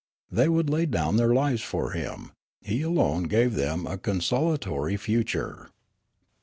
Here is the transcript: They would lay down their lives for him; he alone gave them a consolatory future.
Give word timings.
They 0.31 0.49
would 0.49 0.67
lay 0.67 0.87
down 0.87 1.17
their 1.17 1.31
lives 1.31 1.61
for 1.61 1.91
him; 1.91 2.31
he 2.59 2.81
alone 2.81 3.25
gave 3.25 3.53
them 3.53 3.85
a 3.85 3.99
consolatory 3.99 4.97
future. 4.97 5.69